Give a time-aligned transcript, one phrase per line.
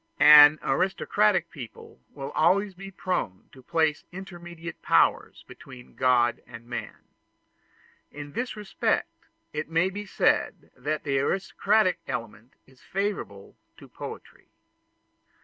[0.19, 7.03] An aristocratic people will always be prone to place intermediate powers between God and man.
[8.09, 14.47] In this respect it may be said that the aristocratic element is favorable to poetry.